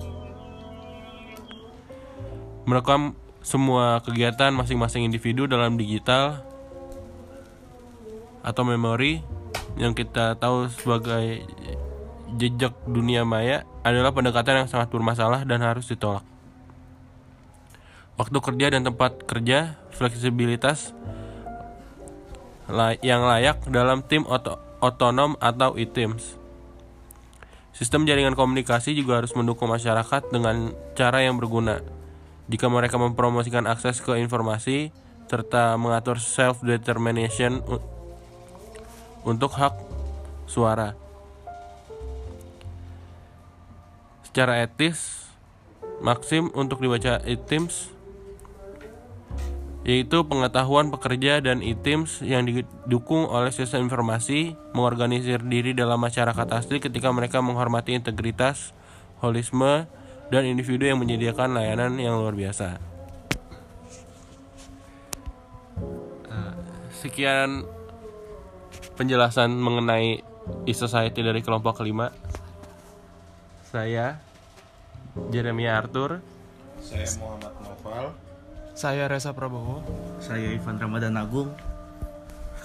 Merekam 2.64 3.20
semua 3.44 4.00
kegiatan 4.00 4.56
masing-masing 4.56 5.04
individu 5.04 5.44
dalam 5.44 5.76
digital 5.76 6.40
atau 8.48 8.64
memori 8.64 9.20
yang 9.76 9.92
kita 9.92 10.40
tahu 10.40 10.72
sebagai 10.72 11.44
jejak 12.40 12.72
dunia 12.88 13.28
maya 13.28 13.68
adalah 13.84 14.16
pendekatan 14.16 14.64
yang 14.64 14.70
sangat 14.72 14.88
bermasalah 14.88 15.44
dan 15.44 15.60
harus 15.60 15.92
ditolak 15.92 16.24
waktu 18.22 18.38
kerja 18.38 18.78
dan 18.78 18.86
tempat 18.86 19.26
kerja, 19.26 19.82
fleksibilitas 19.98 20.94
yang 23.02 23.26
layak 23.26 23.66
dalam 23.74 24.06
tim 24.06 24.30
otonom 24.78 25.34
atau 25.42 25.74
e-teams. 25.74 26.38
Sistem 27.74 28.06
jaringan 28.06 28.38
komunikasi 28.38 28.94
juga 28.94 29.18
harus 29.18 29.34
mendukung 29.34 29.74
masyarakat 29.74 30.30
dengan 30.30 30.70
cara 30.94 31.26
yang 31.26 31.42
berguna. 31.42 31.82
Jika 32.46 32.70
mereka 32.70 33.02
mempromosikan 33.02 33.66
akses 33.66 33.98
ke 34.06 34.14
informasi 34.22 34.94
serta 35.26 35.74
mengatur 35.82 36.22
self-determination 36.22 37.66
untuk 39.26 39.52
hak 39.58 39.74
suara. 40.46 40.94
Secara 44.30 44.62
etis, 44.62 45.26
maksim 46.06 46.54
untuk 46.54 46.84
dibaca 46.84 47.18
e-teams 47.26 47.90
yaitu 49.82 50.22
pengetahuan 50.30 50.94
pekerja 50.94 51.42
dan 51.42 51.66
e-teams 51.66 52.22
yang 52.22 52.46
didukung 52.46 53.26
oleh 53.26 53.50
sistem 53.50 53.90
informasi 53.90 54.54
mengorganisir 54.78 55.42
diri 55.42 55.74
dalam 55.74 55.98
masyarakat 55.98 56.48
asli 56.54 56.78
ketika 56.78 57.10
mereka 57.10 57.42
menghormati 57.42 57.98
integritas, 57.98 58.78
holisme, 59.26 59.90
dan 60.30 60.46
individu 60.46 60.86
yang 60.86 61.02
menyediakan 61.02 61.58
layanan 61.58 61.98
yang 61.98 62.16
luar 62.22 62.38
biasa. 62.38 62.78
Eh, 66.30 66.54
sekian 67.02 67.66
penjelasan 68.94 69.50
mengenai 69.50 70.22
e-society 70.70 71.26
dari 71.26 71.42
kelompok 71.42 71.82
kelima. 71.82 72.14
Saya 73.66 74.22
Jeremy 75.34 75.66
Arthur. 75.66 76.22
Saya 76.80 77.10
Muhammad 77.18 77.54
Noval. 77.66 78.31
Saya 78.82 79.06
Reza 79.06 79.30
Prabowo. 79.30 79.86
Saya 80.18 80.58
Ivan 80.58 80.82
Ramadan 80.82 81.14
Agung. 81.14 81.54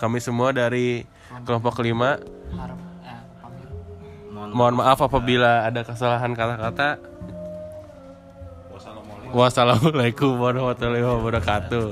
Kami 0.00 0.16
semua 0.16 0.48
dari 0.48 1.04
kelompok 1.44 1.76
kelima. 1.76 2.16
Harap, 2.56 2.80
eh, 3.04 3.20
Mohon 4.32 4.80
maaf 4.80 4.96
apabila 5.04 5.68
ada 5.68 5.84
kesalahan 5.84 6.32
kata-kata. 6.32 6.96
Wassalamualaikum 8.72 9.36
Wassalamualaikum 9.36 10.32
warahmatullahi 10.40 11.04
wabarakatuh. 11.04 11.84